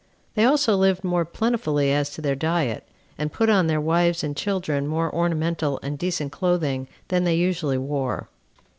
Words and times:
They 0.33 0.45
also 0.45 0.75
lived 0.75 1.03
more 1.03 1.25
plentifully 1.25 1.91
as 1.93 2.09
to 2.15 2.23
their 2.23 2.33
diet; 2.33 2.85
and 3.19 3.31
put 3.31 3.51
on 3.51 3.67
their 3.67 3.79
wives 3.79 4.23
and 4.23 4.35
children 4.35 4.87
more 4.87 5.13
ornamental 5.13 5.79
and 5.83 5.95
decent 5.95 6.31
clothing 6.31 6.87
than 7.09 7.23
they 7.23 7.35
usually 7.35 7.77
wore. 7.77 8.27